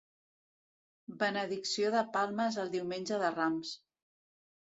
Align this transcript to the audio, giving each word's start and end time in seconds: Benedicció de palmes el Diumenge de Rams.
Benedicció 1.23 1.91
de 1.97 2.01
palmes 2.15 2.59
el 2.65 2.73
Diumenge 2.77 3.21
de 3.27 3.31
Rams. 3.37 3.77